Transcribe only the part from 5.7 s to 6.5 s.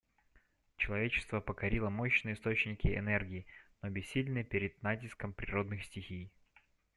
стихий.